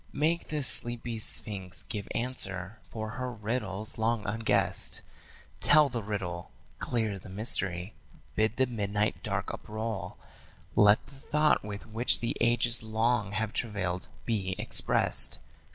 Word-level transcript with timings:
Make 0.13 0.47
the 0.47 0.63
sleepy 0.63 1.19
sphinx 1.19 1.83
give 1.83 2.07
answer, 2.15 2.79
for 2.89 3.11
her 3.11 3.31
riddle's 3.31 3.99
long 3.99 4.25
unguessed. 4.25 5.03
Tell 5.59 5.89
the 5.89 6.01
riddle; 6.01 6.49
clear 6.79 7.19
the 7.19 7.29
mystery; 7.29 7.93
bid 8.33 8.55
the 8.57 8.65
midnight 8.65 9.21
dark 9.21 9.49
uproll; 9.53 10.17
Let 10.75 11.05
the 11.05 11.13
thought 11.19 11.63
with 11.63 11.85
which 11.85 12.19
the 12.19 12.35
ages 12.41 12.81
long 12.81 13.33
have 13.33 13.53
travailed 13.53 14.07
be 14.25 14.55
expressd. 14.57 15.37